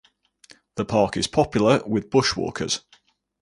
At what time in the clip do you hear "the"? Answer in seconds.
0.77-0.85